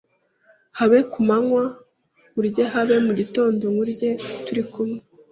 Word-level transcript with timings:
Habe 0.77 0.97
ku 1.11 1.19
manywa 1.27 1.63
nkurye 2.31 2.63
habe' 2.73 2.97
mu 3.05 3.13
gitondo 3.19 3.63
nkuryeTuri 3.73 4.63
kumwe 4.71 4.99